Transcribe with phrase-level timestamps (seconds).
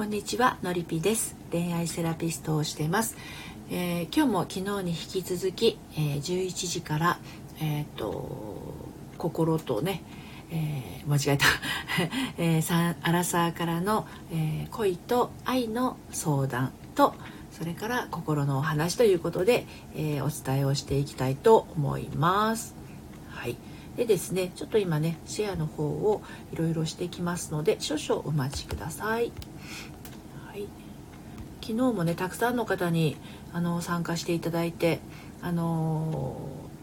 [0.00, 3.18] こんにちはのりぴです恋愛セラピストをしています、
[3.70, 7.18] えー、今日も昨日に引き続き、えー、11時から
[7.60, 8.56] えっ、ー、と
[9.18, 10.02] 心とね
[10.50, 11.44] えー、間違えた、
[12.42, 17.14] えー、サアラサーからの、えー、恋と愛の相談と
[17.52, 22.74] それから心のお話ということで、えー、お伝えをしていきたいと思います。
[23.28, 23.58] はい
[23.98, 26.22] でですねちょっと今ねシェアの方を
[26.54, 29.30] いろいろしてきますので少々お待ちください。
[30.46, 30.66] はい、
[31.60, 33.16] 昨日もねたくさんの方に
[33.52, 35.00] あの参加していただいて
[35.42, 36.36] あの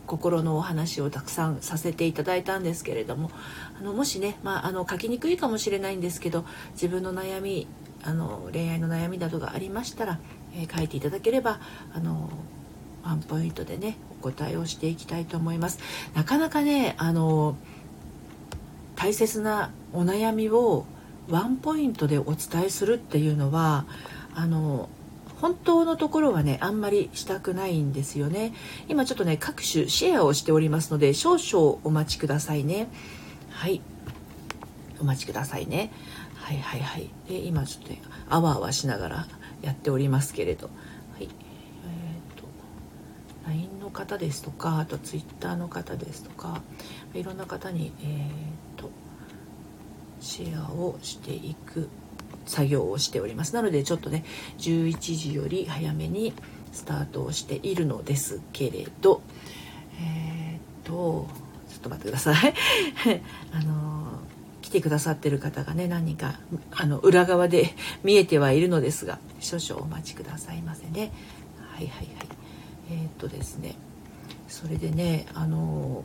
[0.08, 3.30] 心のお話をたくさんさせていただいたんですけれども
[3.80, 7.68] あのもしね、まあ、あの書きにくいかもしれないんですけど自分の悩み
[8.04, 10.20] あの恋愛の悩みなどがありましたら、
[10.56, 11.60] えー、書いていただければ
[11.94, 12.30] あの
[13.04, 15.80] ワンポイントでねお答えをしていきたいと思います。
[16.14, 17.56] なかなかねあの
[18.96, 20.86] 大切なお悩みを
[21.30, 23.86] ワンポイントでお伝えするっていうのは
[24.34, 24.90] あの
[25.42, 28.54] 本当のところはねあんまりしたくないんですよね。
[28.88, 32.88] 今ちょっとね各種シェアをしておりますので少々お待ちくださいね。
[33.52, 33.82] はい。
[35.00, 35.92] お待ちくださいね。
[36.36, 37.10] はいはいはい。
[37.28, 39.28] で今ちょっとねあわあわしながら
[39.62, 40.68] やっておりますけれど。
[40.68, 41.24] はい。
[41.24, 42.48] えっ、ー、と
[43.48, 46.64] LINE の方ですとかあと Twitter の方ですとか
[47.14, 48.10] いろんな方にえ、ー、
[50.20, 51.90] シェアをしていく
[52.46, 53.54] 作業をしております。
[53.54, 54.24] なのでちょっとね
[54.60, 56.34] 11時より早めに
[56.72, 59.22] スタートをしているのですけれど
[60.00, 61.28] えー、っと
[61.70, 62.54] ちょっと待ってください。
[63.54, 64.08] あの
[64.62, 66.40] 来てくださってる方がね何人か
[66.72, 71.12] あの裏側で見えてはいるのですが少々お待ちくださいませね。
[71.74, 72.28] はいはいはい。
[72.90, 73.76] えー、っとですね
[74.48, 76.04] それでねあの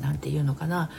[0.00, 0.90] 何て言うのかな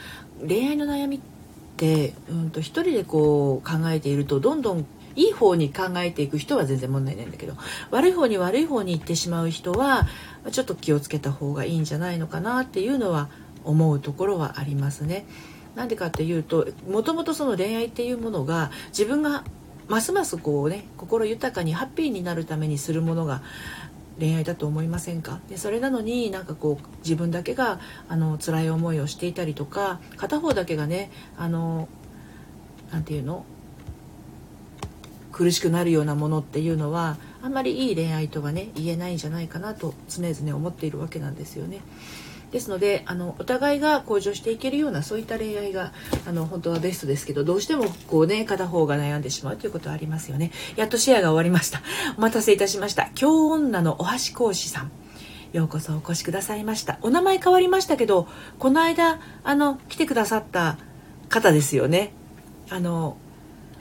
[0.46, 1.35] 恋愛の悩みって
[1.76, 7.54] ってうんと一人でこう考えているとどんどんいい方に考えていく人は全然問題ないんだけど
[7.90, 10.06] 悪い方に悪い方に行ってしまう人は
[10.50, 13.28] ちょっと気をつけた方がいいんじゃないのかなっていうのは
[13.64, 15.26] 思うところはありますね。
[15.74, 19.44] なんでかっていうともともとその恋愛っていうものが自分が
[19.88, 23.42] ますますこうね心豊かにハッピーになるためにするものが
[24.18, 25.40] 恋愛だと思いませんか？
[25.48, 31.88] でそれなのになんかこう自分だけがあの辛い思いをしていたりとか片方だけがねあの
[32.92, 33.44] なて言うの？
[35.32, 41.80] 苦しくなるようなものっていうのはあんまりいい恋愛とはね言えないんじゃないかなと常々思っているわけなんですよね。
[42.56, 45.92] ですのであのお互いが向上していけるようなそういった恋愛が
[46.26, 50.52] あの本当はベストですけどどうしてもこうね片方が悩んでしまうということはありますよね。
[50.74, 51.82] やっとシェアが終わりました。
[52.16, 53.10] お待たせいたしました。
[53.14, 54.90] 京女のお箸講師さん。
[55.52, 56.98] ようこそお越しくださいました。
[57.02, 58.26] お名前変わりましたけど
[58.58, 60.78] この間あの来てくださった
[61.28, 62.14] 方ですよね。
[62.70, 63.18] あの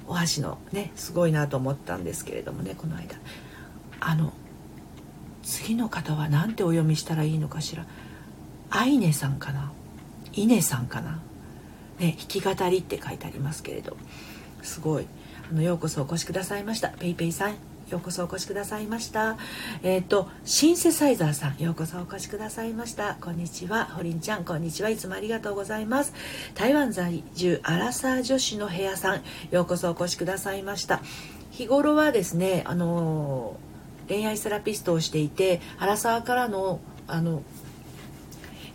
[0.08, 3.16] お箸のねすごいなと思ったんですけれどもねこの間。
[4.02, 4.34] あの
[5.44, 7.85] 次の方は何てお読みしたらいいのかしら。
[8.70, 9.72] アイネさんかな？
[10.34, 11.20] イネさんかな？
[12.00, 13.96] ね弾き語りって書いてありますけれど。
[14.62, 15.08] すごい。
[15.50, 16.90] あのようこそお越しくださいました。
[16.90, 17.52] ペイペイさん
[17.90, 19.38] ようこそお越しくださいました。
[19.84, 23.16] えっ、ー、とシンセサイザーさんようこそお越しくださいました。
[23.22, 23.86] こんにちは。
[23.86, 24.90] ホリンちゃんこんにちは。
[24.90, 26.14] いつもありがとうございます。
[26.56, 29.22] 台湾在住アラサー女子の部屋さん
[29.52, 31.02] ようこそお越しくださいました。
[31.52, 33.56] 日頃はですねあの
[34.08, 37.44] 恋愛セラピストをしていてアラサーからのあの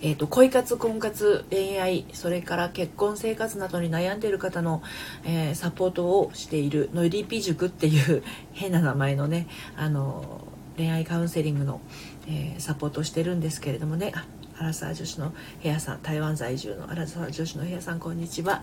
[0.02, 4.82] えーと、恋活婚活恋愛それから結婚生活などに悩んでいる方の、
[5.24, 8.22] えー、サポートをしているノリーピ塾っていう
[8.52, 9.46] 変な名前のね
[9.76, 10.46] あの
[10.78, 11.82] 恋愛カウンセリングの、
[12.26, 14.12] えー、サポートをしてるんですけれどもね。
[14.58, 18.62] アラサー女子の部屋さん台湾在住のアラサー女子の部屋さんこんにちは。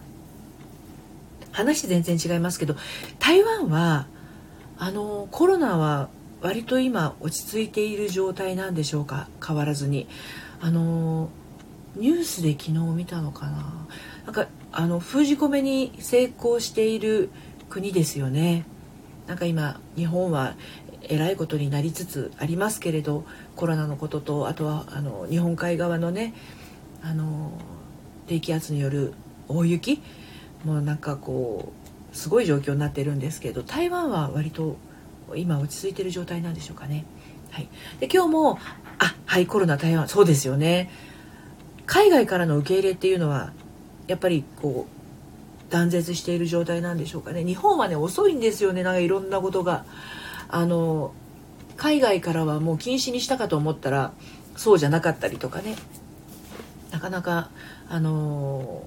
[1.51, 2.75] 話全然違いますけど
[3.17, 4.05] 台湾は
[4.77, 6.09] あのコロナは
[6.41, 9.27] 割と今落ち着いている状態なんでしょうか？
[9.43, 10.07] 変わらずに。
[10.61, 11.29] あの
[11.95, 13.87] ニュースで昨日見たのかな。
[14.25, 17.29] なんかあの封じ込めに成功している
[17.69, 18.65] 国ですよね。
[19.27, 20.55] なんか今日本は
[21.03, 23.23] えらいことになりつつありますけれど
[23.55, 26.33] コロナのこととあとはあの日本海側のね
[27.01, 27.51] あの
[28.27, 29.13] 低気圧による
[29.47, 30.01] 大雪。
[30.65, 31.71] もうなんかこ
[32.11, 34.75] うすごい状況になってるんですけど台湾は割と
[35.35, 37.05] 今落ち着いてる状態なんでしょうかね。
[37.51, 37.69] はい、
[37.99, 38.59] で今日も
[39.27, 40.89] はいコロナ台湾そうですよね。
[41.85, 43.53] 海外からの受け入れっていうのは
[44.07, 47.43] やっぱりこう断絶している状態なんでしょうかね。
[47.43, 48.81] 日本はね遅いんですよね。
[48.83, 49.85] なんかいろんなことが。
[50.49, 51.13] あの
[51.75, 54.13] 海外からはもう禁止にしたかと思ったら
[54.55, 55.75] そうじゃなかったりとかね。
[56.91, 57.49] なかなか
[57.89, 58.83] あの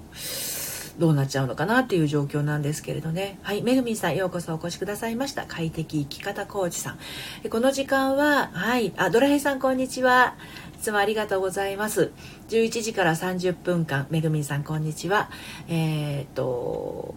[1.01, 3.39] どうなっちゃうのかなっていう状況なんですけれどね。
[3.41, 3.63] はい。
[3.63, 5.47] めぐみんさんようこそお越しくださいました。
[5.47, 7.49] 快適生き方コーチさん。
[7.49, 8.93] この時間ははい。
[8.97, 10.35] あドラヘイさんこんにちは。
[10.75, 12.11] いつもありがとうございます。
[12.49, 15.31] 11時から30分間めぐみんさんこんにちは。
[15.67, 17.15] えー、っと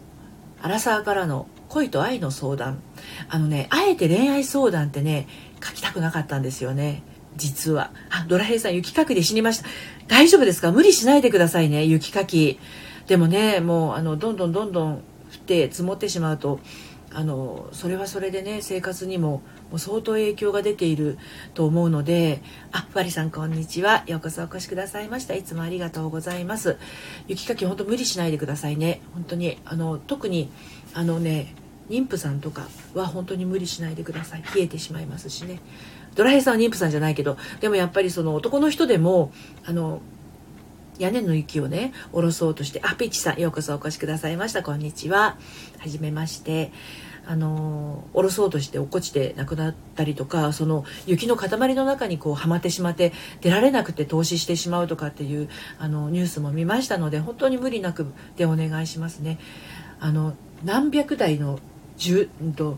[0.62, 2.82] アラサーからの恋と愛の相談。
[3.28, 5.28] あのねあえて恋愛相談ってね
[5.62, 7.02] 書きたくなかったんですよね。
[7.36, 7.90] 実は。
[8.08, 9.68] あドラヘイさん雪かきで死にました。
[10.08, 10.72] 大丈夫ですか？
[10.72, 12.58] 無理しないでくださいね雪かき。
[13.06, 15.00] でもねもうあのどんどんどんどん降っ
[15.46, 16.60] て積もってしまうと
[17.12, 21.16] あのそれはそれでね生活にももう相当影響が出ている
[21.54, 22.42] と思うので
[22.72, 24.02] あふわりさんこんにちは。
[24.06, 25.34] ようこそお越しくださいました。
[25.34, 26.76] いつもありがとうございます。
[27.28, 29.00] 雪かき本当無理しないでくださいね。
[29.14, 30.50] 本当にあの特に
[30.92, 31.54] あのね
[31.88, 34.44] 妊婦さんとかは本当に無理しないでください。
[34.54, 35.60] 冷えてしまいますしね。
[36.16, 39.32] ドラヘイさんは妊婦さんじゃないけどでもやっぱりその男の人でも
[39.64, 40.00] あの
[40.98, 44.62] 屋根の雪をね下ろそうとしてあピッチさんようこそお越しくださいました。
[44.62, 45.36] こんにちは。
[45.78, 46.72] はじめまして。
[47.26, 55.48] あの下ろそうとして落っこちて亡くなったりとかその雪の塊の中にこうはまってしまって出られなくて投資してしまうとかっていう
[55.78, 58.06] あのニュースも見ましたので本当に無理なく
[58.36, 59.38] でお願いしますね。
[60.00, 61.60] あの何百台の
[61.96, 62.76] じうんと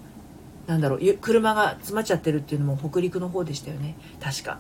[0.67, 3.97] なんだろう車が詰まっちゃってるっていうのも北陸の方でしたよね。
[4.21, 4.59] 確か。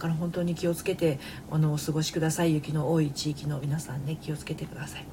[0.00, 1.20] から本当に気をつけて
[1.52, 2.54] あのお過ごしください。
[2.54, 5.04] 雪の多い地域の皆さんね気をつけてください。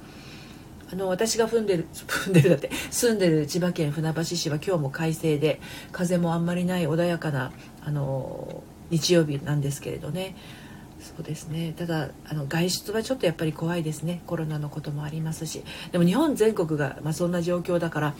[0.92, 5.60] あの私が踏んでる踏んでるだって住んでる千葉県船橋市は今日も快晴で
[5.92, 7.52] 風もあんまりない穏やかな
[7.84, 10.36] あの日曜日なんですけれどね。
[11.00, 11.74] そうですね。
[11.78, 14.22] ただあの外出はちょっとやっぱり怖いですね。
[14.26, 15.64] コロナのこともありますし。
[15.92, 18.16] でも日本全国が、まあ、そんな状況だから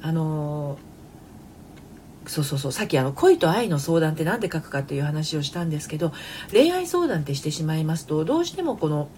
[0.00, 0.78] あの
[2.26, 2.72] そうそうそう。
[2.72, 6.12] さっきあの恋と愛の相談って何で書くかっていう話をしたんですけど
[6.52, 9.08] 恋愛相談ってしてしまいますとどうしてもこの、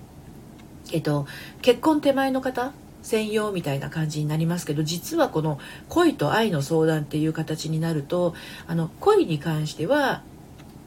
[0.93, 1.27] えっと、
[1.63, 2.73] 結婚手前の方
[3.03, 8.35] 専用みたいな感じになりますけど実はこの恋と愛の相談っていう形になると
[8.67, 10.23] あの恋に関しては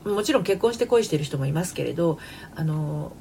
[0.03, 2.19] もちろん結婚して恋してる人もいますけれど
[2.55, 3.13] あの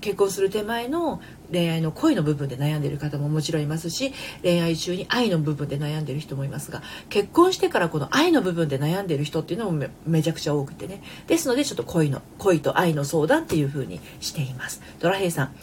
[0.00, 4.12] 結婚する手前の恋愛の恋の部分で悩んでいる方ももちろんいますし
[4.42, 11.02] 恋愛中に愛の部分で悩んでいる人もいますが結婚してからこの愛の部分で悩んでいる人っていうのもめちゃくちゃ多くてね。
[11.26, 14.82] ですのでちょっと恋の恋と愛の相談っていう風にしています。
[15.00, 15.54] ドラヘイさん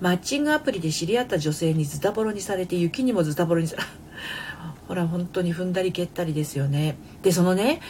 [0.00, 3.82] マッチングアプリで知り合った女性にズタボロにされて雪にもズタボロにされ
[4.88, 6.96] ほら本当に踏んだり蹴ったりですよね。
[7.22, 7.80] でそのね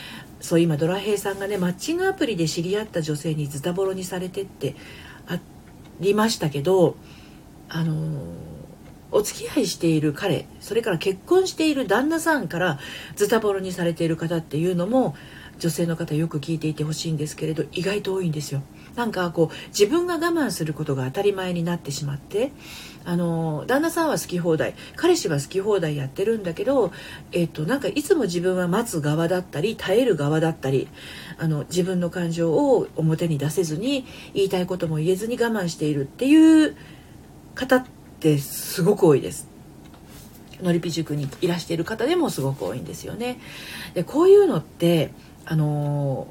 [0.41, 4.75] そう今ドラヘイさんがねマッチングアプリで知り合った女性にズタボロにされてって
[5.27, 5.53] あって
[6.01, 6.97] りましたけど
[7.69, 7.95] あの
[9.11, 12.79] お付き合いしている彼それから結婚している旦那さんから
[13.17, 15.15] ズタボロにされている方っていうのも
[15.59, 18.63] 女性の方よく聞いていてほしいんですけれど意外と多いんですよ。
[18.97, 22.53] なんかこう自分が我慢することが当たり前になってしまって
[23.05, 26.93] あの旦那さんは好き放題彼氏は好き放題やってるんだけど、
[27.33, 30.89] えっと、なんかいつも自分は待つ側だったり耐える側だったり
[31.39, 34.05] あの自分の感情を表に出せずに
[34.35, 36.77] 言いたいことも言えずに我慢しているっていう
[37.55, 37.87] 方っ
[38.21, 39.53] てすごく多いです。
[40.63, 43.39] のりぴ塾にいらしている方でもすごく多いんですよね。
[43.95, 45.11] でこういうのって
[45.45, 46.29] あの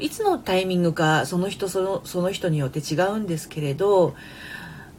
[0.00, 4.14] いつのタイミングかその人そのその人によって違うんですけれど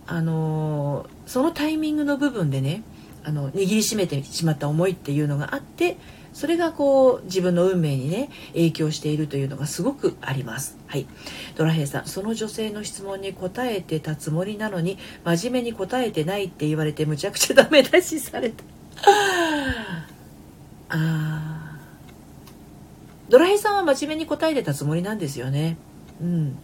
[0.07, 2.83] あのそのタイミングの部分でね
[3.23, 5.97] あの握りしめてしまった思いっていうのがあって
[6.35, 10.77] それがこう自分の運命にね影響しているというのがすごくあります。
[10.85, 11.07] はい。
[11.55, 18.63] ドラヘイさんその女性の質問に答えてたつもりなのに真面目に答えてないって言われてむちゃくちゃダメ出しされた。
[20.89, 21.34] あ
[23.29, 25.77] ドラヘさんは真面目に答えてたつもりなんですよね。
[26.21, 26.57] うん。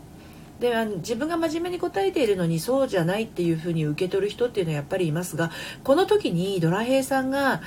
[0.61, 5.49] で自分が真面目に答えているのにそうじゃないっていうふうに受け取る人っていうのはやっぱりいますが
[5.83, 7.61] この時にドラヘイさんが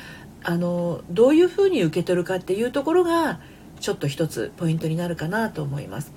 [0.45, 3.41] あのどういうふうに受け取るかっていうところが
[3.81, 6.13] ちょっと一つポイントになるかなと思います。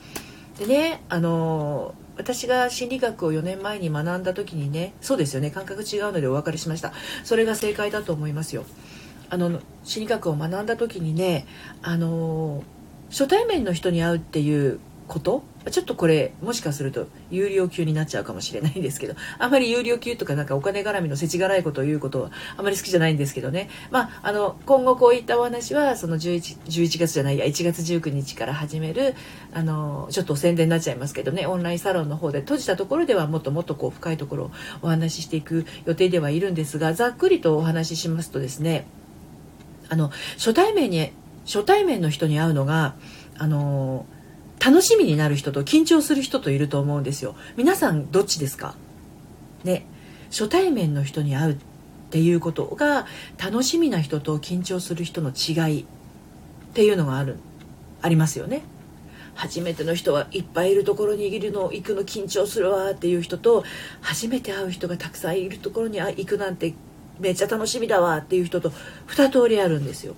[0.60, 6.94] でねあの私が心理学を4年前に学んだ時にねそうですよね感覚違うのでお別れしました。
[7.24, 8.66] それが正解だと思いますよ。
[9.30, 11.46] あの心理学を学んだ時にね
[11.82, 12.64] あの
[13.10, 23.70] 初対面の人に会うっていうことちょっとこれもしかすると有料級になっちゃうかもしれないんですけどあまり有料級とかなんかお金絡みの世知辛いことを言うことはあまり好きじゃないんですけどね。
[23.92, 29.16] まああの今後こういったお話はその 11, 11月じゃないや1月19日から始める
[29.54, 38.88] あのちょっと宣伝になっちゃいますけどねオンラインサロンの方で閉じたところではもっともっとこう深いところをお話ししていく予定ではいるんですがざっくりとお話ししますとですね
[39.90, 41.12] あの初対面に
[41.46, 42.96] 初対面の人に会うのが
[43.38, 44.06] あの
[44.64, 47.36] 楽しみになる人と緊張する人といると思うんですよ。
[47.56, 48.76] 皆さんどっちですか？
[49.64, 49.86] ね。
[50.30, 51.58] 初対面の人に会うっ
[52.10, 53.06] ていうことが
[53.38, 55.86] 楽しみな人と緊張する人の違いっ
[56.74, 57.38] ていうのがある
[58.02, 58.64] ありますよね。
[59.36, 63.64] 初めての人はいっぱいいるところにいるの行くの緊張するわっていう人と
[64.02, 66.74] 初めて会う人がたくさんいるところに行くなんて
[67.20, 68.72] めっちゃ楽しみだわっていう人と
[69.08, 70.16] 2通りあるんですよ。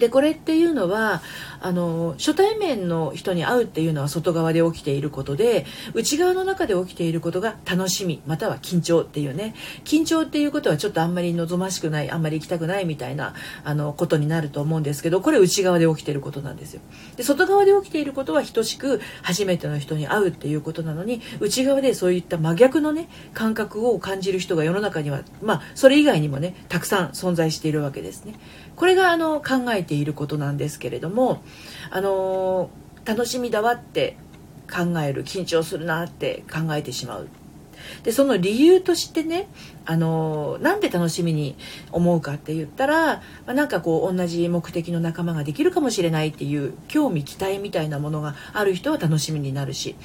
[0.00, 1.22] でこれっていうのは
[1.60, 9.54] あの初対面の人に会うっていうのは外側で起きていることで内側の中で起きていることが楽しみまたは緊張っていうね。
[9.84, 16.80] 緊張っていうことはちょっとあんまり望ましくないあんまり行きたくないみたいなあのことになると思うんですけどこれ内側で起きていることなんですよ。
[17.16, 28.34] で外側で起きていることは等しく初めての人に会うっていうことなのに内側でそういった真逆のね感覚を感じる人が世の中にはまあそれ以外にもねたくさん存在しているわけですね。
[28.76, 31.42] これがあの考えていることなんですけれども
[31.90, 32.70] あの
[33.04, 34.16] 楽しみだわって
[34.70, 37.28] 考える緊張するなって考えてしまう。
[38.02, 39.48] でその理由としてね
[39.84, 41.56] あのなんで楽しみに
[41.92, 49.96] 思うかって言ったら、まあ、なんかこう同じ目的の仲間ができるかもしれないっていう興味期待みたいなものがある人は楽しみになるし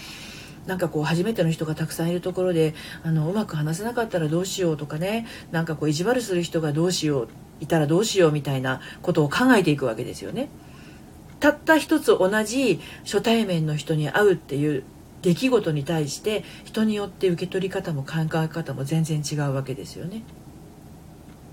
[0.66, 7.28] なんかこう初めての人がたくさんいるところであのうまく話せなかったらどうしようとかねなんかこう意地悪する人がどうしよう
[7.60, 10.50] いたらどうしようみたいなことを考えていくわけですよね。
[11.40, 14.84] たった一つ同じ初対面の人に会うっていう
[15.22, 20.24] 出来事に対して人によって受け取り方も考え方も全然違うわけですよね。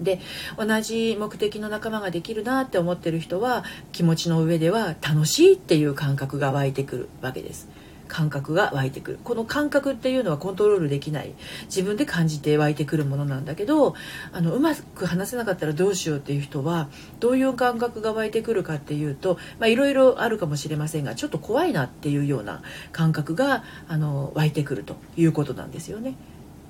[0.00, 0.20] で
[0.58, 7.68] 同じ目的の仲間ができるなって思ってる人は気持ちの上では楽しいっていう感覚が湧いてくるわけです。
[8.12, 11.32] 感覚が湧いてくるこの感覚っていうのはコントロールできない
[11.64, 13.94] 自分で感じて湧いてくるものなんだけど
[14.32, 16.90] あのうまく話せなかったらどうしようっていう人は
[17.20, 26.14] どういう感覚が湧いてくるかっていうといろいろあるかもしれませんがちょっと怖いなっていうような感覚があの湧いてくるということなんですよね。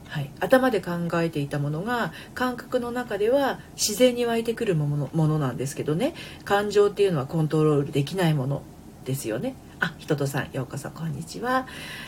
[0.08, 8.62] はい、頭で考えていたものが感覚の中では自然に湧いてくるものものなんですけどね感情っていうのはコントロールできないもの
[9.06, 9.56] ですよね。
[9.82, 11.66] あ、ひととさん、ようこそ、こんにちは。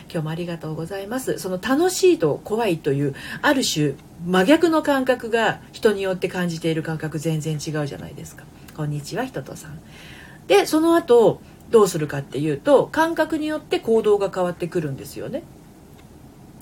[0.09, 1.39] 今日もありがとうございます。
[1.39, 8.45] その楽しいと怖いという、ある種、真逆の感覚が人によって感じている感覚全然違うじゃないですか。
[8.77, 9.81] こんにちは、ひととさん。
[10.47, 15.43] で、その後、どうするかっていうと、感覚によって行動が変わってくるんですよね。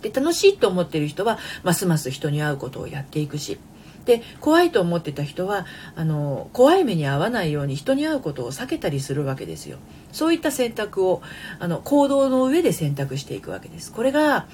[0.02, 3.60] で、楽しいと思ってる人は、ますます人に会うことをやっていくし、
[4.06, 9.78] で怖いと思ってた人はあの怖い目に遭わないように人に会うことを避けたりするわけですよ。
[10.12, 11.22] そういった選択を
[11.60, 13.92] あの行動の上で選択していくわけです。
[13.92, 14.48] これが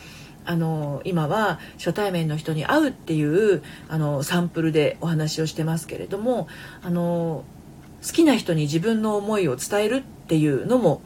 [0.45, 6.47] あの今は初対面の人に会うっていうあのサンプルでお話をしてますけれども
[6.81, 7.43] あの
[8.05, 11.01] 好きな人に自分の思いを伝えるっていうのも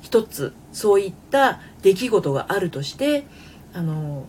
[0.00, 3.26] 一つそういった出来事があるとして
[3.74, 4.24] あの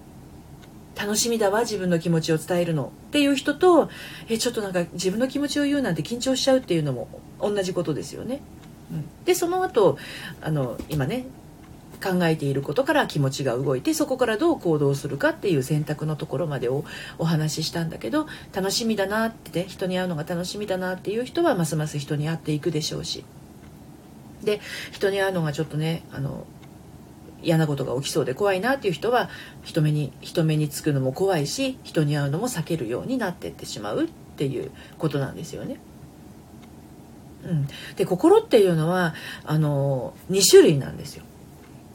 [1.00, 3.90] 楽しみだわ自分の気持ちを伝えるのっていう人と
[4.28, 7.08] えちょっとなんか自分の気持ちを言うなんて緊張しちゃうっていうのも
[7.40, 8.42] 同じことですよね。
[8.92, 9.98] うん、でその後
[10.42, 11.26] あの今ね
[12.04, 16.84] 考えていることから気持ちが動いてそこからどう行動するかっていう選択のところまでを
[17.18, 23.26] お話ししたんだけど楽しみだなってね人に会うのが楽しみだなっていう人はますます人に会っていくでしょうし
[24.44, 26.46] で人に会うのがちょっとねあの
[27.42, 29.30] 嫌なことが起きそうで怖いなっていう人は
[29.64, 35.80] 人目に人目につくのも怖いし人に会うのも避けるようになっていってしまうっていうことなんですよね。
[37.44, 39.14] うん、で心っていうのは
[39.46, 41.24] あの2種類なんですよ。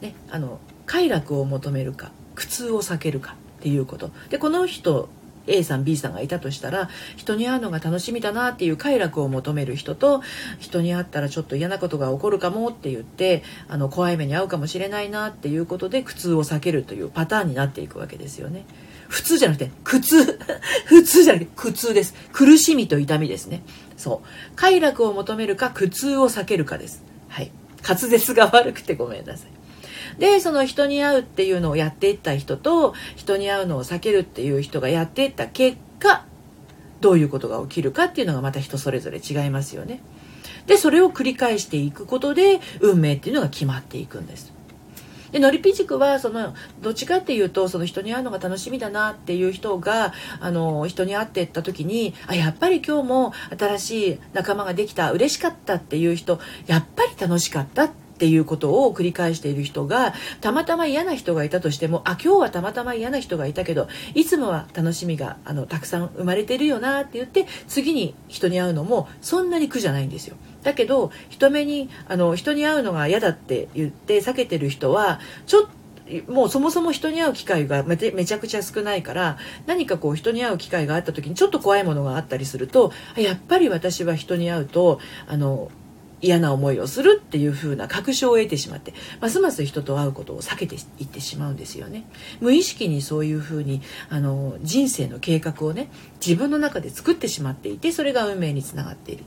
[0.01, 5.09] ね、あの快楽を求めるか苦痛を避けるかっていうことでこの人
[5.47, 10.21] A さん B さんがいたとしたら人に会うのが楽しみだなっていう快楽を求める人と
[10.59, 18.65] 人に会ったらちょっと嫌なことが起こるかもって言ってあの怖い目に遭うかもしれないなっていうことで苦痛を避けるというパターンになっていくわけですよね。
[19.07, 20.39] 普通じゃなくて苦痛。
[20.85, 22.15] 普通じゃなくて苦痛です。
[22.31, 23.61] 苦しみと痛みですね。
[23.97, 24.55] そう。
[24.55, 27.03] 快楽を求めるか苦痛を避けるかです。
[27.29, 27.51] はい。
[27.87, 29.64] 滑舌が悪くてごめんなさい。
[30.19, 36.25] でその人に会うっていうのをやっていった人と人に会うのを避けるっていう人がやっていった結果
[37.01, 40.01] どういうことが起きるかっていうのがまた人それぞれ違いますよね。
[40.65, 44.53] でそれを繰り返していくことで運命っていうのが決まっていくんです。
[45.31, 70.37] でのりぴ塾はそのどっちかっていうとその人に会うのが楽しみだなっていう人があの人に会っていった時にあやっぱり今日も新しい仲間ができた嬉しかったっていう人やっぱり楽しかったってっていうことを繰り返している人がたまたま嫌な人がいたとしてもあ今日はたまたま嫌な人がいたけどいつもは楽しみがあのたくさん生まれてるよなって言って次に人に会うのもそんなに苦じゃないんですよ。
[70.63, 75.67] だけど人目にあの人に会うのが嫌だって言って避けてる人はちょっ
[76.27, 85.71] もうそもそも人に会う機会がめちゃくちゃ少ないから何かこう人に会う機会があった時にちょっと怖いものがあったりするとやっぱり私は人に会うとあの
[86.21, 92.05] 嫌な思いをするっていう風な確証を得てしまってますます人と会うことを避けていってしまうんですよね。
[92.39, 95.89] 無意識にそういう風にあの人生の計画をね
[96.25, 99.23] 自分の中で作ってしまっていてそれが運命につながっている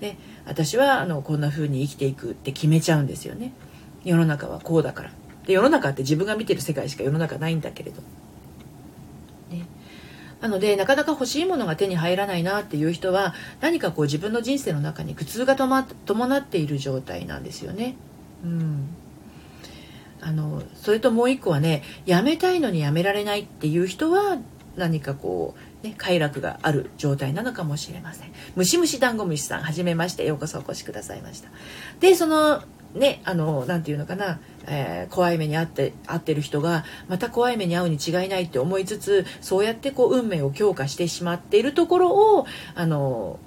[0.00, 3.52] で私はあのこんな風に生きていくって決めちゃうんですよね。
[4.04, 5.10] 世の中はこうだから。
[5.46, 8.02] で世の中って自分が見てる世界しか世の中ないんだけれど。
[10.40, 17.96] なのでなかなか欲しいものが手に入らないなっていう人は何かこう自分の人生の中に苦痛が伴っている状態なんですよね。
[18.44, 18.88] うん
[20.20, 24.38] あのそれともう一個はねやめたいのにやめられないっていう人は
[24.76, 28.32] 何かこう、ね、快楽がある状態なのかもしれません。
[28.56, 31.48] ムシムシダンゴムシさんはじめましてようこそお越しくださいました。
[32.00, 32.62] でその
[32.96, 43.38] ねあの何て言うのかなえー、怖い目に遭って遭ってる人がまた怖い目に遭うに違いないって思いつつそうやってこう運命を強化してしまっているところをあの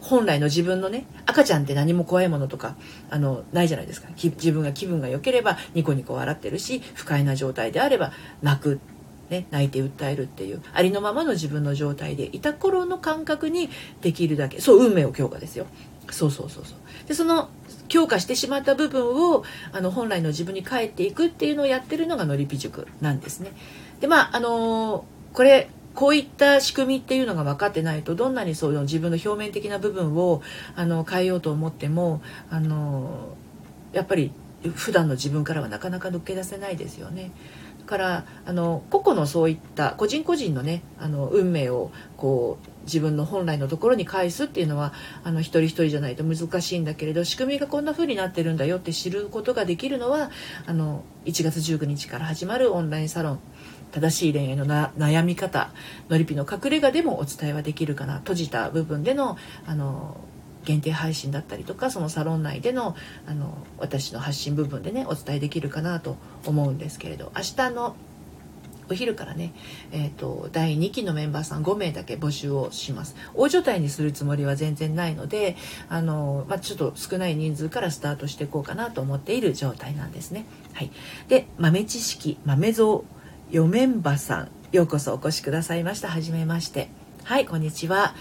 [0.00, 2.76] 本来の自分のね赤ちゃんって何も怖いものとか
[3.10, 4.08] あのないじゃないですか。
[4.16, 8.80] 自分が気分が良ければニコニコ笑ってるし不快な状態であれば泣く、
[9.28, 13.68] ね、泣いて訴えるっていうありのままの自分の状態でいた頃の感覚に
[14.00, 15.66] できるだけそう運命を強化ですよ。
[16.10, 17.08] そうそうそうそう。
[17.08, 17.50] でその
[17.90, 23.52] 強化してしまった部分をあの本来の自分に帰っていくっていうのをやってるのがのりぴ塾なんですね。
[24.00, 25.04] でまああの
[25.34, 30.40] これこういった仕組みっていうのが分かってないとどんなにそういう自分の表面的な部分を
[30.76, 33.34] あの変えようと思ってもあの
[33.92, 34.32] やっぱり
[34.74, 37.32] 普段の自分からはなかなか抜け出せないですよね。
[37.80, 44.92] だからあの個々のそういった個人個人のねあの運命をこう自分の本来のところに返すっていうのは
[45.24, 50.30] あの一人一人じゃないと難しいんだけれど仕組みがこんな風になってるんだよって知ることができるのは
[50.66, 53.40] あの1月19日から始まるオンラインサロン
[53.92, 55.70] 正しい恋愛の悩み方
[56.08, 60.16] のりぴの隠れ家でもお伝えはできるかな閉じた部分でのあの
[60.64, 62.94] 限定配信だったりとかそのサロン内での
[63.26, 66.16] あの私の発信部分でねお伝えできるかなと
[66.46, 67.96] 思うんですけれど明日の
[68.90, 69.52] お昼からね、
[69.92, 73.14] えーと、第2期のメンバーさん5名だけ募集をします。
[73.34, 75.56] 大所帯にするつもりは全然ないので
[75.88, 80.44] あの、まあ、ちょっと少ない人数からスタートしていこうかなと思っている状態なんですね。
[80.72, 80.90] はい、
[81.28, 83.00] で豆知識豆蔵
[83.50, 86.08] よめんばさんようこそお越しくださいました。
[86.08, 86.88] はじめまして。
[87.24, 88.14] はいこんにちは。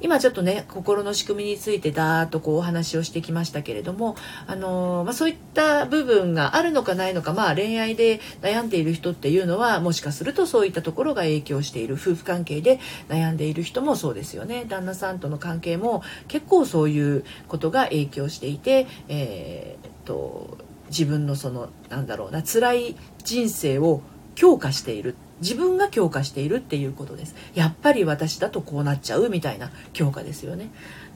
[0.00, 14.64] 今ちょっとね心の仕組みについてだーっとこうお話をしてきましたけれども、あのー、まあ、そういった部分があるのかないのか、まあ、恋愛で悩んでいる人っていうのはもしかするとそういったところが影響している夫婦関係で悩んでいる人もそうですよね。
[14.68, 20.58] 旦那さんとの関係も結構そういうことが影響していて、えー、っと
[20.88, 24.02] 自分のそのなんだろうな辛い人生を
[24.34, 25.16] 強化している。
[25.40, 27.34] 自分が強化しているっていうことです。
[27.54, 30.70] やっぱり私だとこうなっちゃうみたいな強化ですよね。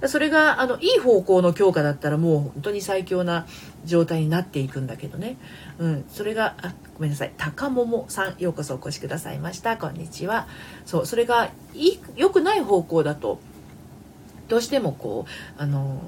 [0.07, 3.47] それがあのいい方向の強化だったらもう本当に最強な
[3.85, 5.37] 状態になっていくんだけどね、
[5.79, 7.33] うん、それがあごめんなさい。
[7.37, 9.77] 高桃さんようこそお越しくださいました。
[9.77, 10.47] こんにちは。
[10.85, 11.07] そう。
[11.07, 13.41] それがい良くない方向だと
[14.49, 15.27] どうしてもこ
[15.59, 16.01] うあの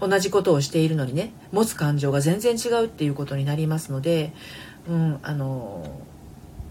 [0.00, 4.32] 同じことをしているのにね持つ感情が全然違うっていうことになりますので、
[4.88, 5.84] うん、あの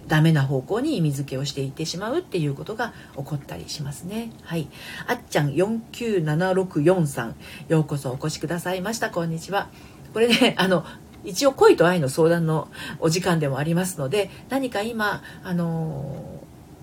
[0.10, 4.32] ダメな方向に意味付けをしていってしまうっていうことが起こったりしますね。
[4.42, 4.68] はい。
[5.08, 7.34] あっちゃん497643
[7.70, 9.12] ようこそお越しくださいました。
[9.12, 9.70] こんにちは。
[10.14, 10.84] これね、 あの、
[11.24, 12.70] 一応恋と愛の相談の
[13.00, 16.42] お時間でもありますので、何か今、あの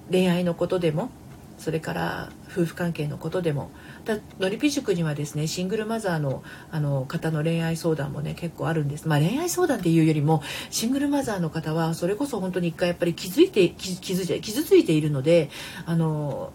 [0.09, 1.11] 恋愛のことでも、
[1.59, 3.71] それから夫婦関係のことでも。
[4.05, 15.51] だのりぴ塾にはですねシングルマザーのあの方の恋愛相談もね結構あるんです、まあ、恋愛相談っていうよりもシングルマザーの方はそれこそ本当に一回やっぱり気づいて気づいて傷ついているので
[15.87, 16.53] あの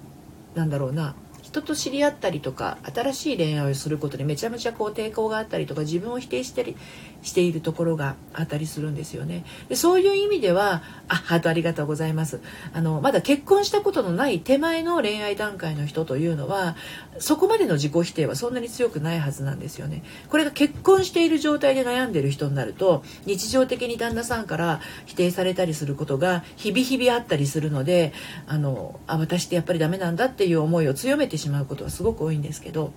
[0.56, 1.16] なんだろうな
[1.52, 6.78] 人と知り合ったりとか新しい恋愛をすることにめちゃめちゃこう抵抗があったりとか自分を否定してり
[7.24, 9.44] しているところがあったりするんですよね。
[9.68, 12.40] でそういう意味ではあハートありがとうございます。
[12.74, 16.78] あのまだ結婚したことのない手前の恋愛段階の人というのは
[17.20, 20.04] そこまでの自己否定はそんなに強くないはずなんですよね。
[20.30, 28.14] これが結婚している状態で悩んでる人になると日常的に旦那さんから否定されたりすることが日々日々あったりするので
[28.48, 32.92] あのあ私ってやっぱりダメなんだっていう思いを強めてしまうことはすごく多いんですけど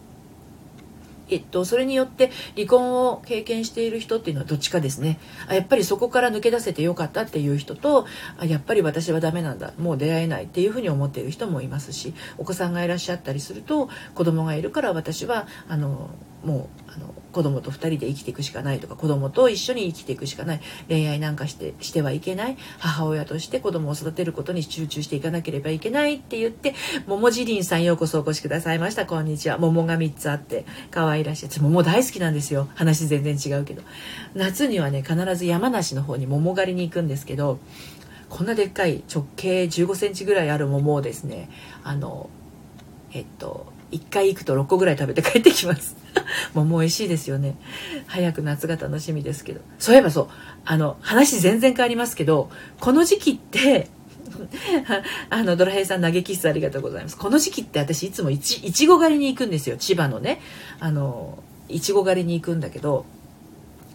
[1.29, 5.19] えっと、それによって離婚を経験している人っていうのはどっちかですね。
[5.49, 8.07] あやっぱりそこから抜け出せてよかったっていう人と
[8.39, 9.73] あやっぱり私はダメなんだ。
[9.79, 16.11] もう出会えないっていうふうに思っている人もいますしお子さんがいらっしゃったりすると子供がいるから私はあの
[16.45, 20.61] もうあの子供と2人で生きていくしかないとか子供と一緒に生きていくしかない。
[20.89, 22.57] 恋愛なんかしてしてはいけない。
[22.79, 26.75] 母親として子供を育てることに集中していかなければいけないって言って
[27.07, 29.07] 桃じりんさんようこそお越しくださいました。
[29.07, 29.59] こんにちは。
[29.59, 31.49] 桃が3つあって可愛らしい。
[31.51, 32.69] 私桃大好きなんですよ。
[32.75, 33.83] 話全然違うけど。
[34.35, 37.59] 夏にはね必ず山梨の方に桃狩りに行くんですけど
[38.29, 41.51] こんなでっかい直径1 5センチぐらいある桃をですね
[41.83, 42.31] あの
[43.13, 46.04] えっと1回行くと6個ぐらい食べて帰ってきます。
[46.55, 47.57] 桃美味しいですよね。
[48.07, 49.61] 早く夏が楽しみですけど。
[49.79, 50.29] そういえばそう。
[50.65, 52.51] あの話全然変わりますけど
[52.81, 53.89] この時期って
[55.31, 57.17] あのドラヘイさん投げキッスありがとうございます。
[57.17, 59.77] この時期って私いつもいちいちご狩りに行くんですよ。
[59.77, 60.41] 千葉のね。
[60.81, 63.07] あのいちご狩りに行くんだけど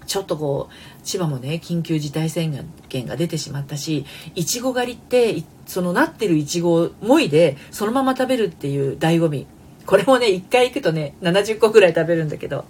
[0.10, 2.52] ちょっとこう千葉もね緊急事態宣
[2.90, 9.46] 言が出てしまったしいちご狩りってそのなってるいちごをもいでそのまま食べるっていう醍醐味。
[9.90, 12.66] これもね、1回行くとね、70個ぐらい食べるんだけど、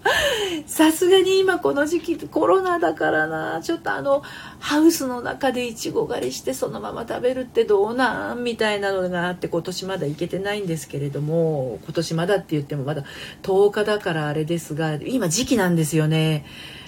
[0.66, 4.24] さすがに今この時期コロナだからな、ちょっとあの、
[4.60, 13.04] ハウスの中でいちご狩りしてそのまま食べるってどうなんみたいなのがあって今年まだ行けてないんですけれども、今年まだって言ってもまだ
[13.44, 16.46] 10日だからあれですが、今時期なんですよね。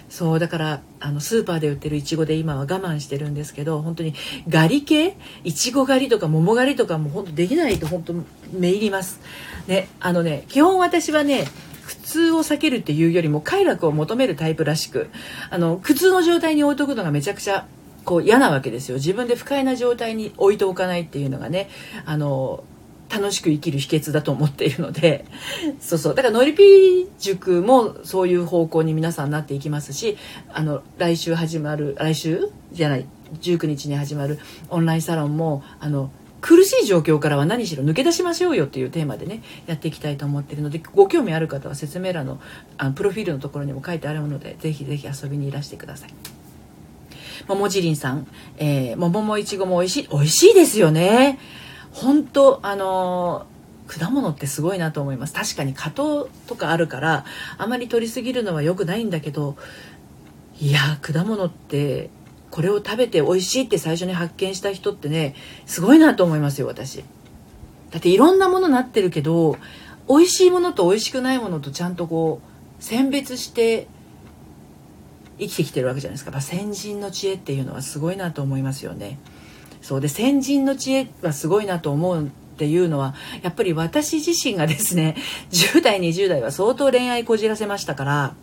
[0.07, 4.13] そうだからあのスーパーで売ってるいちごで今は我慢してるんですけど本当に
[4.49, 5.17] 狩り系？
[5.45, 8.13] いちご狩りとか桃狩りとかも本当できないと本当
[8.53, 9.19] めいります。
[9.67, 11.45] ねあのね基本私はね
[11.85, 15.09] 苦痛を避けるっていうよりも快楽を求めるタイプらしく
[15.49, 17.67] あの苦痛の状態に置いとくのがめちゃくちゃ
[18.05, 18.95] こう嫌なわけですよ。
[18.95, 21.69] 自分で不快な状態に置いておかないっていうのがね
[22.05, 22.63] あの
[23.09, 25.25] 楽しく生きる秘訣だと思っているので。
[25.79, 26.15] そうそう。
[26.15, 30.17] だからのりぴー塾もそういう方向に皆さんなっていきますし
[30.53, 32.49] あの来週始まる来週？
[32.71, 33.05] じゃない。
[33.41, 42.41] 19日に始まるオンラインサロンもあの苦しい状況からは何しろ抜け出しましょうよっていうテーマでねやっていきたいと思っているのでご興味ある方は説明欄の
[42.77, 46.13] あのプロフィールのところにも書いてあるのでぜひぜひ遊びにいらしてください。
[47.47, 48.27] 桃じりんさん、
[48.57, 51.39] えー、桃もいちごも美味しい美味しいですよね。
[51.91, 53.45] 本当あの
[53.87, 57.25] 果物ってすごいなと思います確かに果糖とかあるから
[57.57, 59.57] あまり取りすぎるのは良くないんだけど
[60.61, 62.09] いや果物って
[62.51, 65.35] これを食べて美味しいって最初に発見した人ってね
[65.65, 67.03] すごいなと思いますよ私。
[67.89, 69.57] だっていろんなものなってるけど
[70.07, 72.41] 美味しいものと美味しくないものとちゃんとこ
[72.79, 73.87] う選別して
[75.39, 79.17] 生きてきてるわけじゃないですか、まあ、先人の知恵っていうのはすごいなと思いますよね。
[79.81, 80.01] そう。
[80.01, 85.15] で先人の知恵はすごいなと思うっていうのはやっぱり私自身がですね
[85.49, 88.35] 10代20代は相当恋愛こじらせましたから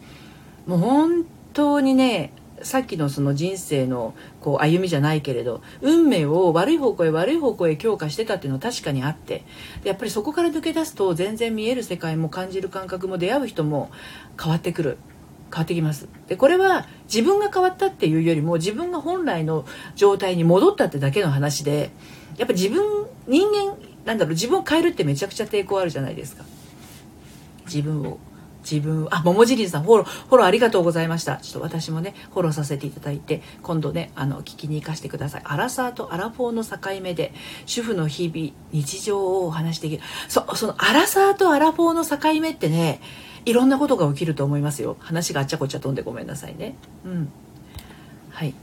[0.66, 9.44] もう本当にねさっきのその人生のこう歩みじゃないけれど運命を悪い方向へ悪い方向へ強化してたっていうのは確かにあって
[9.84, 13.90] やっぱりそこから抜け出すと全然見える世界も感じる感覚も出会う人も
[14.40, 14.98] 変わってくる。
[15.50, 16.08] 変わってきます。
[16.26, 19.64] でこれは自分が変わったっていうよりも自分が本来の
[19.96, 21.90] 状態に戻ったってだけの話で
[22.36, 26.44] やっぱ自分人間なんだろう自分を変えるってめちゃくちゃ抵抗あるじゃないですか。
[27.64, 28.18] 自分を。
[28.70, 31.36] 自分あ桃尻さんフォローフォローありがとうございました。
[31.36, 35.42] ちょっと私もねフォローさせていただいて今度ねあの聞きに行かせてください。
[35.44, 37.32] アラサーとアラフォーの境目で
[37.66, 40.02] 主婦の日々日常をお話しできる。
[40.28, 43.00] そそのアラサーとアラフォーの境目ってね
[43.44, 44.96] いろんなことが起きると思いますよ。
[45.00, 46.76] 話があっちゃこっちゃ飛んでごめんなさいね。
[47.04, 47.28] うん。
[48.30, 48.54] はい。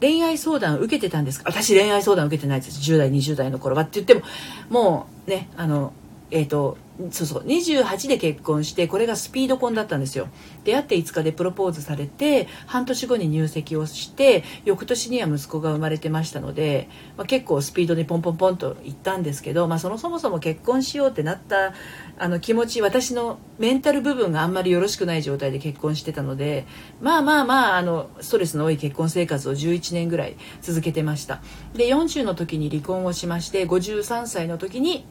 [0.00, 1.50] 恋愛相談受けてたんですか？
[1.50, 2.80] 私恋愛相談受けてないです。
[2.80, 3.82] 10代20代の頃は。
[3.82, 4.22] って言っても
[4.70, 5.92] もうねあの
[6.30, 6.76] えっ、ー、と
[7.10, 10.28] そうそう28で結婚してこれがスピード婚だったんですよ。
[10.64, 21.72] 出会って5日でプロポーズされて半年後に入籍をして翌年には息子が生まれてましたので、まあ、結構スピードにポンポンポンと行ったんですけど、まあ、そのそもそも結婚しようってなった
[22.18, 26.66] あの気持ち私のメンタル部分があんまりよろしくない状態で結婚してたので
[27.00, 31.40] まあまあまああのストレスの多い結婚生活を11年ぐらい続けてました。
[31.74, 35.06] で40の時に離婚をしまして53歳の時に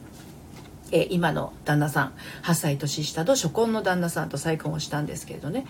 [0.92, 5.66] え今の旦那さん8歳年下と初婚の旦那さんと再婚をしたんですけれどね。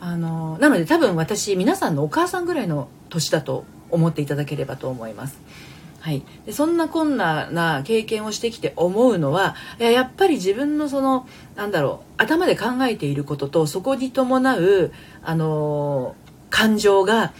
[0.00, 5.38] あのなので多分私皆さんのお母さんぐらいの年だと思っていただければと思います。
[6.00, 16.16] はい、でそんなこんな経験をしてきて思うのはやっぱり自分のそのなんだろう頭で考えていることとそこに伴うあの
[16.50, 17.32] 感情が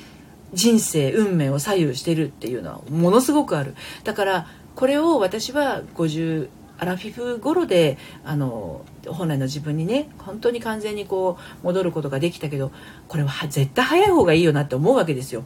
[0.55, 3.75] 人生運命を左右してるっていうのはものすごくある。
[4.05, 4.47] だから
[4.77, 6.49] これを私は50
[6.83, 12.73] アラフィフ頃であの本来の自分にね本当に完全にこう戻ることができたけど
[13.07, 15.45] これは絶対早い方がいいよなって思うわけですよ。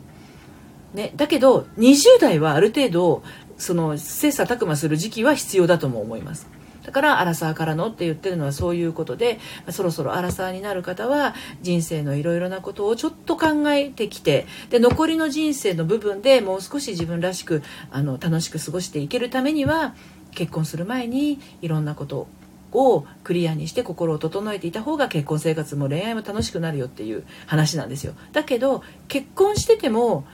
[0.94, 3.22] ね、だけど20代はある程度
[3.58, 6.48] その切磋琢磨する時期は必要だとも思います。
[6.86, 9.38] だからアラサーからのって言ってるのはそういうことで
[9.70, 19.96] そろそろアラサーになる方は人生のいろいろなことをちょっと考えてきてで残りの人生の部分でもう少し自分らしくあの楽しく過ごしていけるためには
[20.36, 22.28] 結婚する前にいろんなこと
[22.72, 28.12] をクリアにして心を整えていた方が結婚生活も恋愛も楽しくなるよっていう話なんですよ。
[28.32, 30.24] だけど結婚してても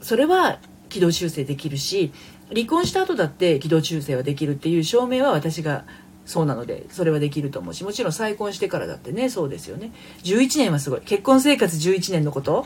[0.00, 2.12] それは軌道修正できるし
[2.54, 5.84] 離婚した後だって軌道修正はできるっていう証明は私が
[6.24, 9.92] そうなのでそれはできると思うしもちろん再婚してからだってねそうですよね。
[10.22, 11.00] 11年はすごい。
[11.00, 12.64] 結婚生活11年のこと。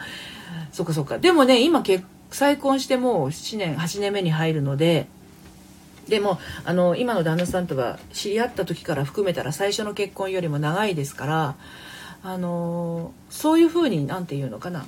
[0.72, 1.18] そっかそっか。
[1.18, 5.06] でもね今結再婚してもう7年8年目に入るので
[6.12, 11.56] でもあの今の旦那さんとは知り合った時から含めたら最初の結婚よりも長いですから
[12.22, 14.84] あのそういうふうに何て言うのかな。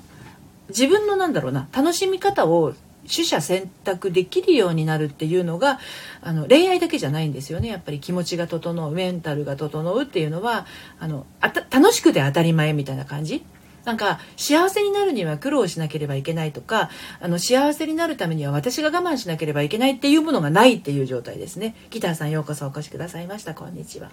[0.68, 5.78] 自分のなんだろうな楽しみ方を取捨選択できるようになるっていうのが
[6.20, 7.68] あの恋愛だけじゃないんですよね。
[7.68, 10.66] やっぱり気持ちが整うメンタルが整うっていうのは
[11.00, 13.42] あのあた楽しくて当たり前みたいな感じ。
[13.84, 21.74] なんか幸せになるには苦労しなければいけないとかあの幸せになるためには私が我慢しなければいけないっていうものがないっていう状態ですね。
[21.90, 23.54] ギターさんようこそお越しくださいました。
[23.54, 24.10] こんにちは。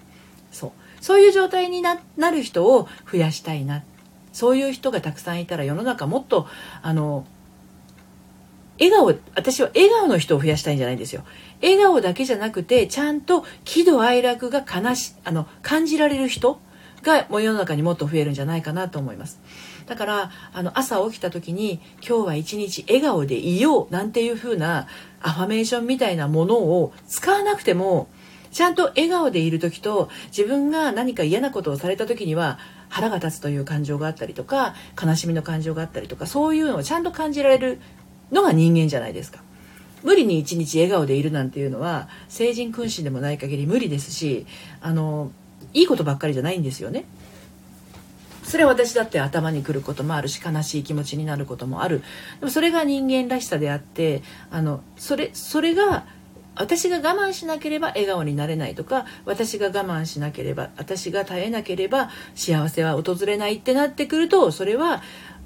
[0.50, 0.72] そう。
[1.00, 1.98] そういう状態にな
[2.30, 3.82] る人を増やしたいな。
[4.32, 6.46] そういう人がたくさんいたら世の中もっと
[6.82, 7.26] あの
[8.78, 11.24] 笑顔私は笑顔の人を増やしたいんじゃないんですよ。
[11.62, 16.60] 笑顔だけじゃなくてちゃんと喜怒哀楽が悲しあの感じられる人
[17.02, 19.40] がもう世の中にもっと増えるんじゃないかなと思います。
[19.86, 24.86] だからあの朝起きた時に今日は一日笑顔でいようなんていう風な
[25.20, 28.08] アファメーションみたいなものを使わなくても
[28.52, 37.80] ちゃんと笑顔でいる時と自分が何か嫌なことをされた時には腹が立つという感情があったりとか悲しみの感情があったりとかそういうのをちゃんと感じられる
[38.30, 39.42] のが人間じゃないですか。
[40.02, 44.46] 無理に一日笑顔でいるなんていうのは成人君子でもない限り無理ですし
[44.80, 45.30] あの
[45.74, 47.04] いいことばっかりじゃないんですよね。
[48.42, 52.02] それは私だって頭にくることもあるし悲しい気持ちになることもある。
[52.40, 56.04] でもそれが人間らしさであってあのそれそれが
[56.54, 65.02] 私が我慢しなければ笑顔になれないとか私が我慢しなければ私が耐えなければ幸せは訪れないってなってくるとそれは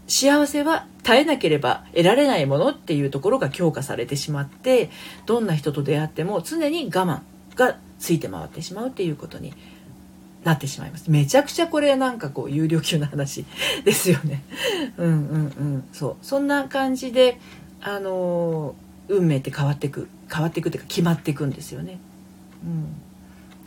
[0.09, 4.91] 幸せは耐えなければ得られないものっていうところが強化されてしまって
[5.27, 7.21] どんな人と出会っても常に我慢
[7.57, 9.55] がついて回ってしまうっていうことに
[10.47, 11.11] なってしまいます。
[11.11, 13.45] めちゃくちゃこれなんかこう有料級な話
[13.85, 14.45] ですよね。
[14.97, 15.85] うんうんうん。
[15.93, 16.17] そう。
[16.23, 17.41] そんな感じで
[17.83, 18.77] あの
[19.09, 21.99] 運命って変わっていく変わっていくっていうか決まっていくんですよね。
[22.65, 22.95] うん。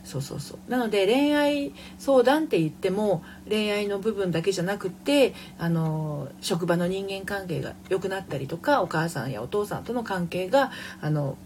[0.04, 0.70] そうそうそう。
[0.70, 11.36] なので恋愛相談って言っても恋愛の部分だけじゃなくってあの職場の人間関係が良くなったりとかお母さんやお父さんとの関係があの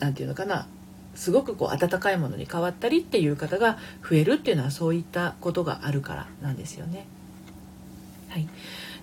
[0.00, 0.66] なて言うのかな。
[1.14, 7.06] すごくこう温かいものに変わったりっていう方が増えるっていうのはそういったことがあるからなんですよね。
[8.28, 8.48] はい、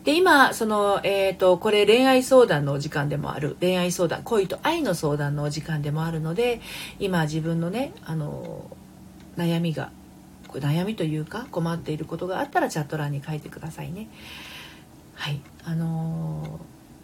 [0.03, 6.61] で今その、えーと、これ恋愛相談のお時間でもある恋愛相談恋と愛の相談のお時間でもあるので
[6.99, 8.65] 今自分のねあの
[9.37, 9.91] 悩みが
[10.47, 14.07] 悩みというか困っていることがあったらチャット欄に書いてくださいね。
[15.13, 16.59] はいあの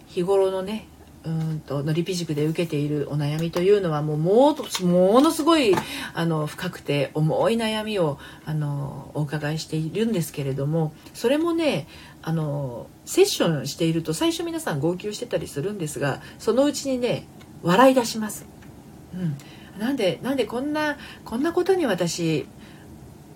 [0.07, 0.87] 日頃のね
[1.25, 5.73] うんとのりぴ塾で受けているお悩みというのはもうもものすごい
[6.13, 11.87] あの深くて重い悩みをあのお伺いしているんですけれどもそれもね
[12.21, 17.27] あのセッションしていると最初皆さん号泣してたりするんですがそのうちにね
[17.63, 18.45] 笑い出します。
[19.15, 19.35] うん、
[19.79, 22.45] なんでなんでこんなこんなことに私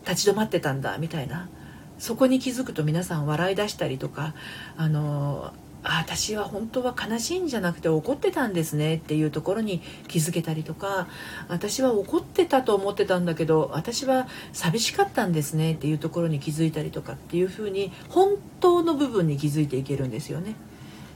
[0.08, 1.49] 立ち止まってたんだみたいな
[1.97, 4.34] そこに気づくと皆さん笑い出したりとか
[4.78, 11.07] あのあ私は本当は悲しいんじゃなくて怒ってたんですねっていうところに気づけたりとか
[11.47, 20.55] 私は怒ってたと思ってたんだけど私は寂しかったんですねっていうところに気づいたりとかっていうふうに本当の部分に気づいていけるんですよね。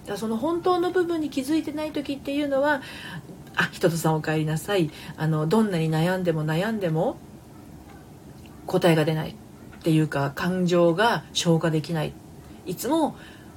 [0.04, 2.82] だからその本当の部分に気づいてない時っていうのは
[3.56, 7.17] 「あ人とさんお帰りなさい」あのどんなに悩んでも悩んでも
[8.65, 9.34] 答えが出ないっ
[9.84, 12.13] ていうか感情が消化できない
[12.65, 13.15] いつも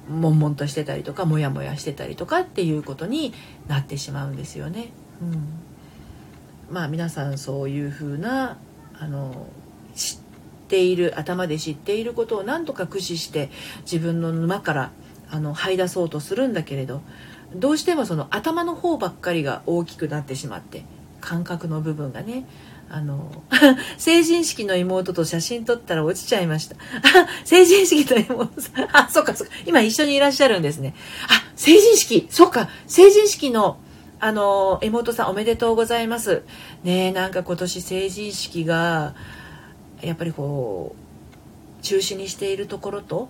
[0.09, 3.33] 悶々としてたりとかモヤモヤしてたりとかっていうことに
[3.67, 4.91] なってしまうんですよね。
[5.21, 8.57] うん、まあ皆さんそういうふうな
[8.99, 9.47] あの
[9.95, 10.17] 知っ
[10.67, 13.49] ている頭で知っていることを何とか駆使して
[13.81, 14.91] 自分の沼から
[15.29, 17.01] あの這い出そうとするんだけれど
[17.55, 20.85] どうしてもその頭の方ばっかりが大きくなってしまって
[21.21, 22.45] 感覚の部分がね
[22.89, 23.43] あの、
[23.97, 26.75] 成人式の妹と写真撮ったら落ちちゃいました。
[27.43, 30.93] 成人式の妹さん、あ、そっかそっか、今一緒にいらっしゃるんですね。
[31.27, 33.77] あ、成人式、そっか、成人式の、
[34.19, 36.41] あの妹さんおめでとうございます。
[36.83, 39.13] ねなんか今年成人式が
[40.01, 40.95] やっぱりこ
[41.79, 43.29] う中止にしているところと、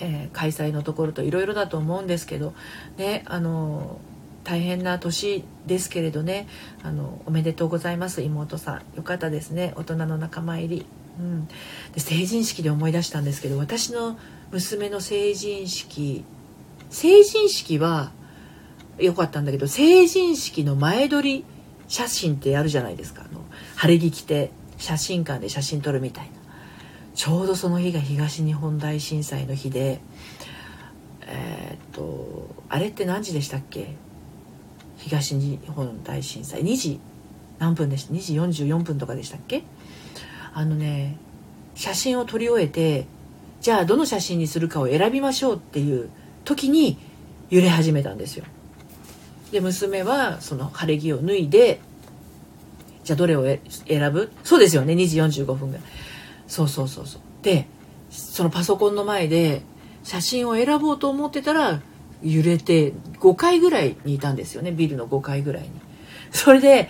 [0.00, 2.52] えー、開催のところといろいろだと思うんですけど
[2.98, 3.98] ねあの
[4.44, 6.46] 大変な年ですけれどね。
[6.82, 8.22] あのおめでとうございます。
[8.22, 8.82] 妹さん。
[8.96, 9.72] よかったですね。
[9.76, 10.86] 大人の仲間入り、
[11.18, 14.18] うん、で成人式で思い出したんですけど私の
[14.52, 16.24] 娘の成人式
[16.90, 18.12] 成人式は
[18.98, 21.44] 良かったんだけど成人式の前撮り
[21.88, 23.22] 写真ってあるじゃないですか。
[23.22, 23.40] あの
[23.76, 26.32] 晴れ着着て写真館で写真撮るみたいな。
[27.14, 30.00] ちょうどその日が東日本大震災の日で
[31.26, 33.94] えー、っとあれって何時でしたっけ？
[34.96, 37.00] 東日本大震災2時
[37.58, 39.62] 何分でした？2時44分とかでしたっけ？
[40.52, 41.16] あのね
[41.74, 43.06] 写真を撮り終えて
[43.60, 46.10] じゃあどの写真にするかを選びましょうっていう
[46.44, 46.98] 時に
[47.50, 48.44] 揺れ始めたんですよ。
[49.52, 51.80] で娘はその晴れ着を脱いで
[53.04, 54.30] じゃあどれを選ぶ？
[54.42, 55.84] そうですよね2時45分ぐらい
[56.46, 57.20] そうそうそうそう。
[57.42, 57.66] で
[58.10, 59.62] そのパソコンの前で
[60.02, 61.80] 写真を選ぼうと思ってたら
[62.24, 64.72] 揺れて5階ぐらいにいたんですよね。
[64.72, 65.68] ビルの5階ぐらいに。
[66.32, 66.88] それで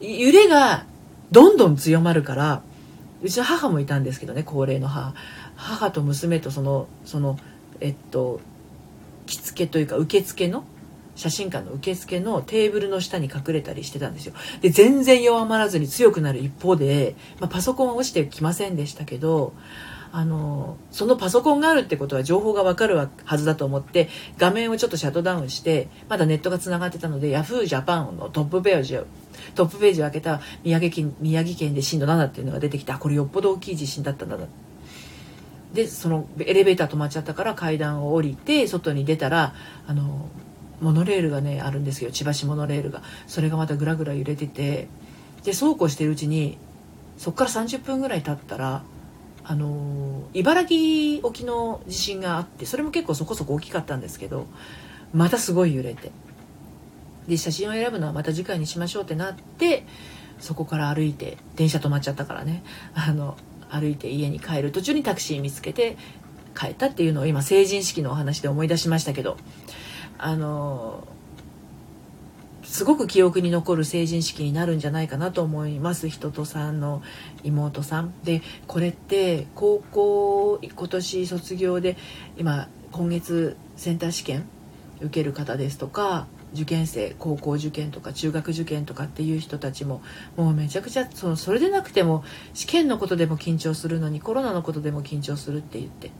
[0.00, 0.84] 揺れが
[1.30, 2.62] どんどん強まるから
[3.22, 5.14] うちの母もいたんですけどね高齢の母。
[5.54, 7.38] 母と娘とそのその
[7.80, 8.40] えっと
[9.26, 10.64] 着付けというか受付の
[11.14, 14.34] 写真館の受付のテーブルの下に隠れたりしてたんですよ。
[14.60, 19.52] で全然弱まらずに強くなる一方で、まあ、パソコンは落ちてきませんでしたけど
[20.14, 28.12] あのそのパソコンがあるってことは情報がわかるはずだと思って画面をちょっとシャットダウンしてまだネットがつながってたので Yahoo!
[28.12, 29.06] のトップページを
[29.54, 34.46] トップページを開けた宮城県宮城県で震度7っていうのが出てきてこれよっぽど大きい地震だったんだな。
[35.72, 39.54] でそのエレベーター止まっちゃったから階段を降りて外に出たら
[39.86, 40.28] あの
[40.82, 42.10] モノレールがねあるんですよ。
[42.10, 43.02] 千葉市モノレールが。
[43.26, 44.88] それがまたぐらぐら揺れてて。
[45.44, 46.56] でそうこうしてるうちに
[47.18, 48.84] そこから30分ぐらい経ったら
[49.44, 54.46] あの茨城沖の地震があってそれも結構そこそこ大きかったんですけど
[55.12, 56.12] またすごい揺れて。
[57.28, 59.86] で写真を選ぶのはまた次回にしましょうってなって
[60.40, 62.64] そこから歩いて電車止まっちゃったからね。
[62.94, 63.36] あの
[63.70, 65.96] 歩いて家に帰る途中にタクシー見つけて
[66.54, 69.38] 帰ったっていうのを今成人式のお話で思い出しましたけど
[70.18, 71.06] あの
[72.72, 76.08] すごく記憶に残る成人式になるんじゃないかなと思います。
[76.08, 77.02] 人とさんの
[77.42, 78.14] 妹さん。
[78.24, 81.98] でこれって高校今年卒業で
[82.38, 84.48] 今今月センター試験
[85.02, 90.00] 受ける方ですとか受験生高校受験とか中学受験とかっていう人たちも
[90.38, 96.10] もうめちゃくちゃそのそれでなくても試験のことでも緊張するのにコロナのことでも緊張するって言って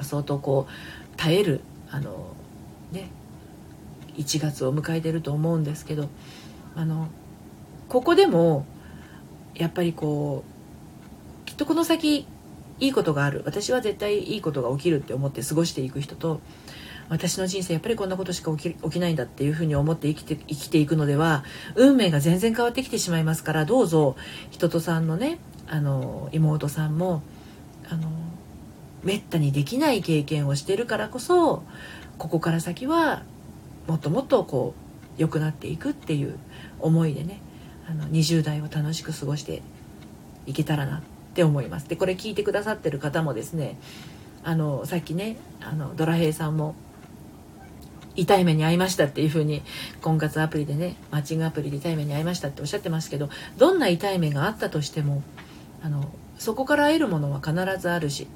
[0.00, 2.34] 相当こう耐えるあの
[2.90, 3.10] ね
[4.16, 6.08] 1月を迎えてると思うんですけど
[6.74, 7.08] あの
[7.88, 8.66] ここでも
[9.54, 10.44] やっぱりこ
[11.44, 12.26] うきっとこの先
[12.78, 13.42] いいことがある。
[13.46, 16.40] 私は絶対いいことが起きるって思って過ごしていく人と
[17.08, 24.16] 私の人生やっぱりこんなことしか起き起きないんだっていうふうに思って生きて生きていくのでは運命が全然変わってきてしまいますからどうぞ
[24.50, 27.22] 人とさんのねあの妹さんも
[27.88, 28.10] あの
[29.04, 31.62] めったにできない経験をしてるからこそ
[32.18, 33.22] ここから先は
[33.86, 34.74] もっともっとこ
[35.18, 36.38] う良くなっていくっていう
[36.80, 37.40] 思いでね
[37.88, 39.62] あの20代を楽しく過ごして
[40.46, 41.02] いけたらなっ
[41.34, 41.88] て思います。
[41.88, 43.78] でこれ聞いてくださってる方もですね
[44.44, 46.74] あのさっきねあのドラヘイさんも
[48.16, 49.62] 痛い目に遭いましたっていう風に
[50.00, 55.22] 婚活アプリでねマッチングアプリで痛い目に遭いましたっておっしゃってますけどどんな痛い目があったとしても
[55.82, 58.26] あのそこから得るものは必ずあるし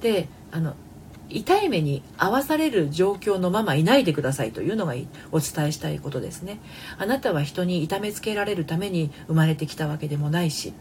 [0.00, 0.74] であの
[1.30, 4.94] 痛い目に遭わされる状況のままいないでくださいというのが
[5.30, 6.58] お伝えしたいことですね。
[6.96, 10.72] あなたは人に痛めつけられるために生まれてきたわけでもないし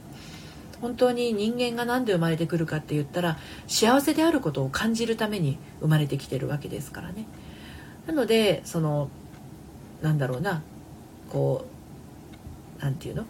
[0.82, 7.26] 本当に人間が何で生まれてくるかって言ったら幸せであることを感じるために生まれてきてるわけですからね。
[8.06, 9.10] なのでその
[10.02, 10.62] なんだろうな
[11.30, 11.66] こ
[12.80, 13.26] う何て言うの？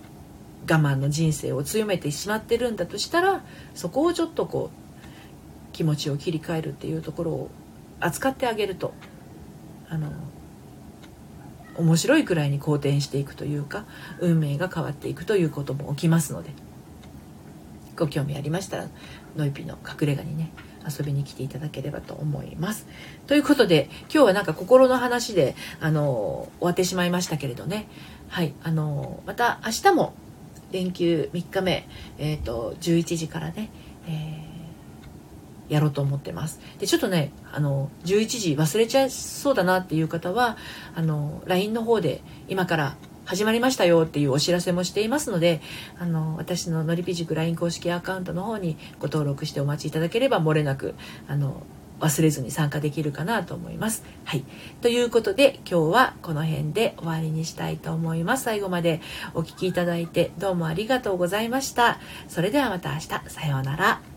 [0.70, 3.42] 我慢の人生を強めてしまってるんだとしたら
[3.74, 4.87] そこをちょっとこう
[5.78, 7.50] 気持ちを切り替えるっていうところを
[8.00, 8.96] 扱ってあげると
[9.90, 10.12] あの
[11.76, 13.86] 面白いくらいに好転していくというか
[14.20, 16.50] 運命が変わっていくということも起きますので
[17.96, 18.88] ご興味ありましたら
[19.36, 20.52] ノイピの隠れ家にね
[20.84, 22.88] 遊びに来ていただければと思います。
[23.28, 27.88] ということで今日はなんか心の話であの終わってしまいましたけれどね
[28.30, 30.14] はいあのまた明日も
[30.72, 33.70] 連休3日目、えーと、11時からね、
[34.08, 34.47] えー
[35.70, 40.58] やろうと思ってますでちょっとねあの11時忘れちゃいそうだなっていう方は
[40.96, 42.96] あの LINE の方で今から
[43.26, 45.62] 始まりましたよっていうお知らせもしていますので
[46.00, 50.96] あの私ののりぴ塾 LINE 公式アカウントの方にご登録してお待ちいただければ漏れなく
[51.28, 51.64] あの
[52.00, 54.04] 忘れずに参加できるかなと思います。
[54.24, 54.46] はい。
[54.82, 58.44] ということで今日はこの辺で終わりにしたいと思います。
[58.44, 59.02] 最後まで
[59.34, 62.00] お聴きいただいてどうもありがとうございました。
[62.28, 63.08] それではまた明日。
[63.30, 64.17] さようなら。